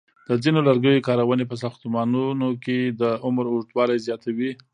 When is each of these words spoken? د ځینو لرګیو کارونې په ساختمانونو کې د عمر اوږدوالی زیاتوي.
د 0.27 0.29
ځینو 0.43 0.59
لرګیو 0.67 1.05
کارونې 1.07 1.45
په 1.47 1.55
ساختمانونو 1.63 2.49
کې 2.63 2.79
د 3.01 3.03
عمر 3.25 3.45
اوږدوالی 3.49 3.97
زیاتوي. 4.07 4.51